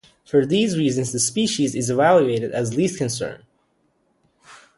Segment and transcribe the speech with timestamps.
[0.25, 3.43] For these reasons, the species is evaluated as Least Concern.